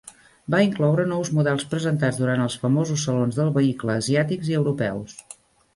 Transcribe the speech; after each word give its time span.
Va 0.53 0.61
incloure 0.67 1.05
nous 1.11 1.29
models 1.39 1.67
presentats 1.75 2.17
durant 2.23 2.41
els 2.47 2.57
famosos 2.65 3.07
salons 3.11 3.39
del 3.43 3.53
vehicle 3.61 3.97
asiàtics 4.03 4.53
i 4.55 4.61
europeus. 4.65 5.21